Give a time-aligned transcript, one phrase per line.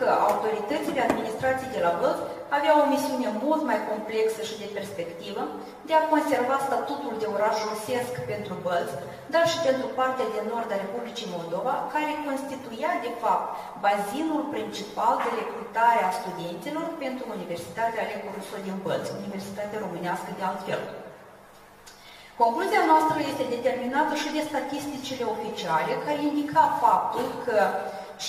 [0.00, 2.26] că autoritățile administrației de la Bălți
[2.58, 5.42] aveau o misiune mult mai complexă și de perspectivă
[5.88, 8.96] de a conserva statutul de oraș rusesc pentru Bălți,
[9.34, 13.46] dar și pentru partea de nord a Republicii Moldova, care constituia, de fapt,
[13.84, 20.44] bazinul principal de recrutare a studenților pentru Universitatea Alecu Russo din Bălți, Universitatea Românească de
[20.50, 20.82] altfel.
[22.42, 27.58] Concluzia noastră este determinată și de statisticile oficiale, care indica faptul că
[28.20, 28.22] 67%,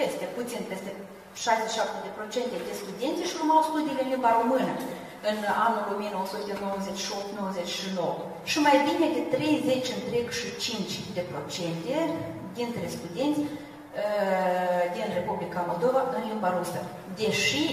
[0.00, 0.90] peste puțin, peste
[1.34, 1.46] 67%
[2.68, 4.72] de studenți își urmau studiile în limba română
[5.30, 5.90] în anul 1998-99
[8.50, 11.94] și mai bine de 30 întreg și 5 de procente
[12.58, 13.48] dintre studenți uh,
[14.94, 16.80] din Republica Moldova în limba rusă.
[17.20, 17.66] Deși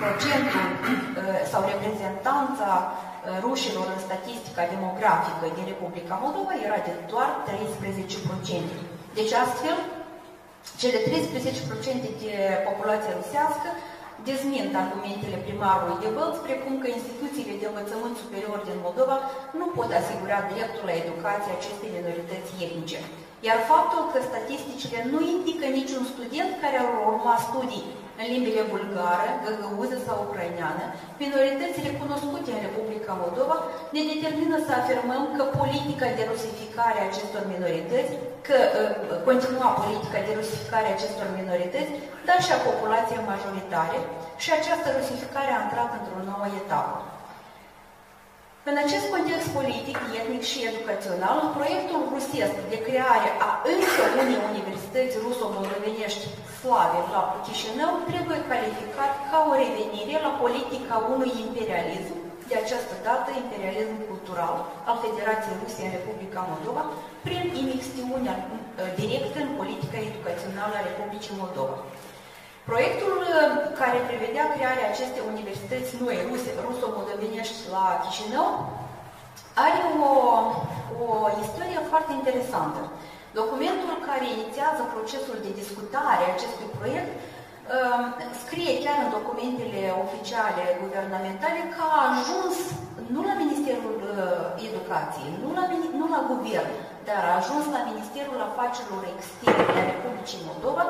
[0.00, 3.05] procentul uh, sau reprezentanța uh,
[3.46, 8.64] rușilor în statistica demografică din Republica Moldova era de doar 13%.
[9.18, 9.76] Deci astfel,
[10.80, 10.98] cele
[12.04, 12.34] 13% de
[12.68, 13.68] populație rusească
[14.30, 19.16] dezmint argumentele primarului de Bălți, precum că instituțiile de învățământ superior din Moldova
[19.58, 22.98] nu pot asigura dreptul la educație acestei minorități etnice.
[23.48, 27.86] Iar faptul că statisticile nu indică niciun student care ar urma studii
[28.20, 30.84] în limbile bulgară, găgăuză sau ucraineană,
[31.24, 32.25] minoritățile cunoscute în
[33.06, 33.56] Republica Moldova,
[33.94, 38.12] ne determină să afirmăm că politica de rusificare a acestor minorități,
[38.46, 38.80] că uh,
[39.28, 41.92] continua politica de rusificare a acestor minorități,
[42.28, 43.98] dar și a populației majoritare,
[44.42, 46.96] și această rusificare a intrat într-o nouă etapă.
[48.70, 55.20] În acest context politic, etnic și educațional, proiectul rusesc de creare a încă unei universități
[55.24, 56.26] ruso-moldovenești
[56.58, 62.16] slave la Chișinău trebuie calificat ca o revenire la politica unui imperialism,
[62.50, 64.56] de această dată imperialism cultural
[64.88, 66.82] al Federației Rusiei în Republica Moldova,
[67.26, 68.50] prin imixtiunea uh,
[69.00, 71.76] directă în politica educațională a Republicii Moldova.
[72.70, 73.32] Proiectul uh,
[73.80, 78.48] care prevedea crearea acestei universități noi, ruse, ruso-moldovenești la Chișinău,
[79.66, 79.80] are
[80.10, 80.12] o,
[81.04, 81.08] o
[81.44, 82.80] istorie foarte interesantă.
[83.40, 87.35] Documentul care inițiază procesul de discutare a acestui proiect uh,
[88.42, 92.56] scrie chiar în documentele oficiale guvernamentale că a ajuns
[93.14, 95.64] nu la Ministerul uh, Educației, nu la,
[96.00, 96.70] nu la guvern,
[97.08, 100.84] dar a ajuns la Ministerul Afacerilor Externe a Republicii Moldova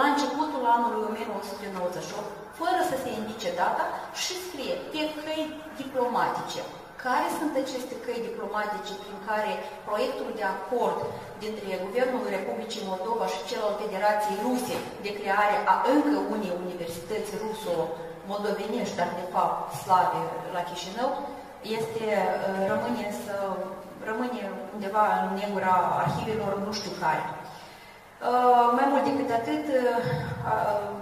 [0.00, 2.28] la începutul anului 1998,
[2.60, 3.84] fără să se indice data
[4.20, 5.42] și scrie pe căi
[5.80, 6.62] diplomatice.
[7.06, 9.52] Care sunt aceste căi diplomatice prin care
[9.88, 10.98] proiectul de acord
[11.44, 17.32] dintre Guvernul Republicii Moldova și cel al Federației Ruse de creare a încă unei universități
[17.42, 20.20] ruso-moldovenești, dar de fapt slave
[20.54, 21.10] la Chișinău,
[21.76, 22.04] este,
[22.70, 23.34] rămâne să
[24.08, 24.42] rămâne
[24.74, 27.24] undeva în negura arhivelor nu știu care.
[28.28, 29.88] Uh, mai mult decât atât, uh,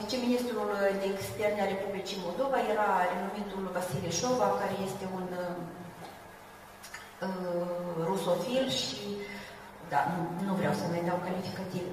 [0.00, 0.68] viceministrul
[1.00, 5.56] de externe a Republicii Moldova era renumitul Vasile Șova, care este un uh,
[8.08, 9.04] rusofil și,
[9.92, 11.86] da, nu, nu vreau să mai dau calificativ.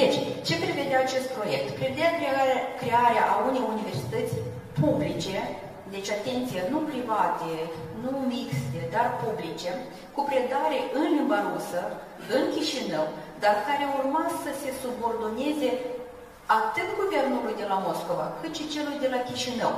[0.00, 0.16] Deci,
[0.46, 1.66] ce prevedea acest proiect?
[1.78, 4.34] Prevedea crearea, crearea a unei universități
[4.80, 5.38] publice
[5.94, 7.50] deci atenție, nu private,
[8.02, 9.70] nu mixte, dar publice,
[10.14, 11.80] cu predare în limba rusă,
[12.36, 13.06] în Chișinău,
[13.42, 15.70] dar care urma să se subordoneze
[16.60, 19.74] atât guvernului de la Moscova, cât și celui de la Chișinău.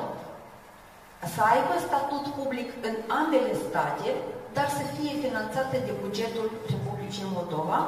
[1.34, 4.08] Să aibă statut public în ambele state,
[4.56, 7.80] dar să fie finanțate de bugetul Republicii Moldova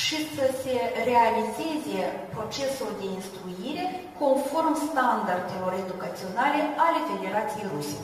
[0.00, 0.76] și să se
[1.10, 2.02] realizeze
[2.36, 3.84] procesul de instruire
[4.22, 8.00] conform standardelor educaționale ale Federației Ruse.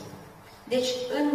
[0.73, 1.27] Deci, în,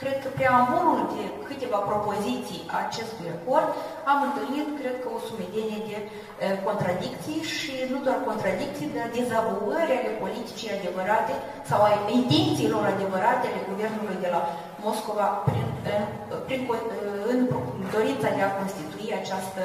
[0.00, 3.68] cred că preambulul de câteva propoziții a acestui acord
[4.12, 6.06] am întâlnit, cred că, o sumedenie de e,
[6.68, 11.34] contradicții și nu doar contradicții, dar dezavouări ale politicii adevărate
[11.70, 14.40] sau a intențiilor adevărate ale guvernului de la
[14.86, 15.66] Moscova prin,
[16.46, 16.60] prin,
[17.32, 17.38] în
[17.94, 19.62] dorința de a constitui această,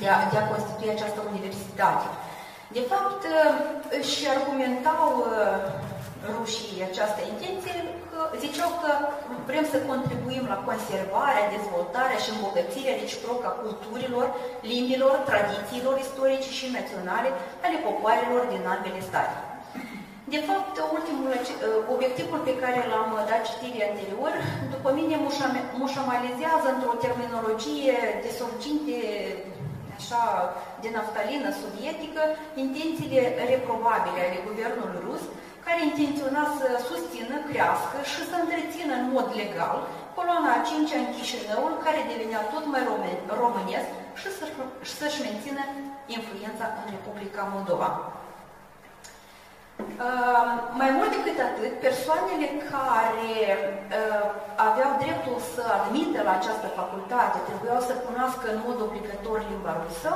[0.00, 2.06] de a, de a constitui această universitate.
[2.76, 3.22] De fapt,
[3.98, 5.04] își argumentau
[6.36, 7.76] rușii această intenție,
[8.10, 8.90] că ziceau că
[9.48, 14.26] vrem să contribuim la conservarea, dezvoltarea și îmbogățirea reciprocă a culturilor,
[14.72, 17.28] limbilor, tradițiilor istorice și naționale
[17.64, 19.36] ale popoarelor din ambele state.
[20.34, 21.30] De fapt, ultimul
[21.94, 24.32] obiectivul pe care l-am dat citirii anterior,
[24.74, 25.16] după mine
[25.82, 28.96] mușamalizează într-o terminologie de sorginte
[29.98, 30.22] așa,
[30.82, 32.22] de naftalină sovietică,
[32.64, 35.22] intențiile reprobabile ale guvernului rus,
[35.66, 39.76] care intenționa să susțină, crească și să întrețină în mod legal
[40.16, 42.82] coloana a cincea în Chișinăul, care devenea tot mai
[43.42, 43.90] românesc,
[44.86, 45.62] și să-și mențină
[46.16, 47.90] influența în Republica Moldova.
[50.04, 50.48] Uh,
[50.80, 54.26] mai mult decât atât, persoanele care uh,
[54.68, 60.12] aveau dreptul să admită la această facultate trebuiau să cunoască în mod obligatoriu limba rusă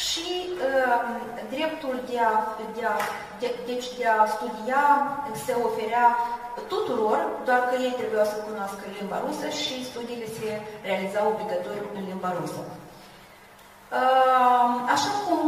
[0.00, 0.98] și uh,
[1.54, 2.34] dreptul de a,
[2.76, 2.96] de, a,
[3.40, 4.82] de, deci de a studia
[5.44, 6.06] se oferea
[6.72, 10.48] tuturor, doar că ei trebuiau să cunoască limba rusă și studiile se
[10.88, 12.60] realizau obligatoriu în limba rusă.
[14.94, 15.42] Așa cum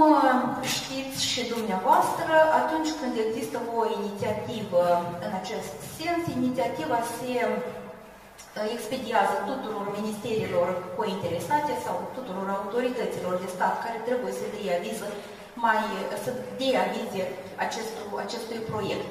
[0.76, 4.84] știți și dumneavoastră, atunci când există o inițiativă
[5.26, 7.32] în acest sens, inițiativa se
[8.76, 10.68] expediază tuturor ministerilor
[10.98, 15.08] cointeresate sau tuturor autorităților de stat care trebuie să dea aviză
[15.64, 15.82] mai,
[16.24, 16.30] să
[16.60, 17.22] dea avize
[17.64, 19.08] acestui, acestui proiect.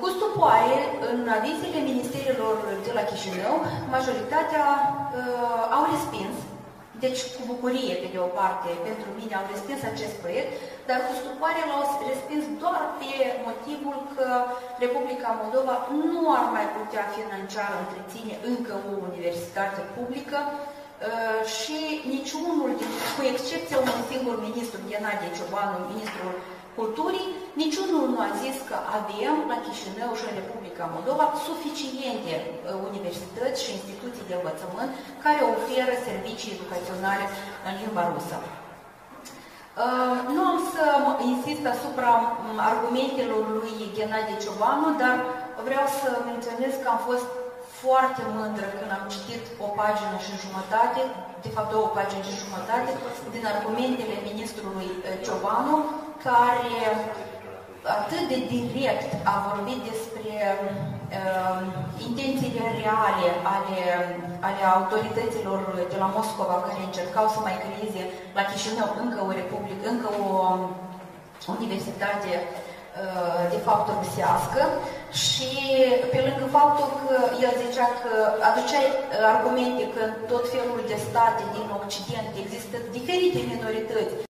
[0.00, 0.76] Cu stupoare,
[1.10, 3.54] în avizele ministerilor de la Chișinău,
[3.96, 6.36] majoritatea uh, au respins
[7.04, 10.50] deci, cu bucurie, pe de o parte, pentru mine au respins acest proiect,
[10.88, 13.12] dar cu stupoare l-au respins doar pe
[13.48, 14.28] motivul că
[14.84, 15.74] Republica Moldova
[16.12, 21.78] nu ar mai putea financiar întreține încă o universitate publică uh, și
[22.14, 22.70] niciunul,
[23.14, 26.34] cu excepția unui singur ministru, Ghenadie Ciobanu, ministrul
[26.78, 27.28] culturii,
[27.62, 30.37] niciunul nu a zis că avem la Chișinău și în
[30.78, 32.50] Republica Moldova suficiente uh,
[32.90, 34.90] universități și instituții de învățământ
[35.24, 37.24] care oferă servicii educaționale
[37.66, 38.36] în limba rusă.
[38.42, 40.84] Uh, nu am să
[41.32, 42.12] insist asupra
[42.70, 45.16] argumentelor lui Ghenadie Ciobanu, dar
[45.68, 47.28] vreau să menționez că am fost
[47.82, 51.00] foarte mândră când am citit o pagină și jumătate,
[51.44, 52.90] de fapt două pagini și jumătate,
[53.34, 55.74] din argumentele ministrului uh, Ciobanu,
[56.26, 56.76] care
[58.08, 61.60] atât de direct a vorbit despre uh,
[62.08, 63.78] intențiile reale ale,
[64.48, 65.60] ale autorităților
[65.92, 68.02] de la Moscova care încercau să mai creeze
[68.36, 70.30] la Chișinău încă o republică, încă o
[71.54, 74.62] universitate uh, de fapt rusească.
[75.24, 75.50] Și
[76.12, 78.12] pe lângă faptul că el zicea că
[78.48, 78.80] aducea
[79.34, 84.18] argumente că în tot felul de state din Occident există diferite minorități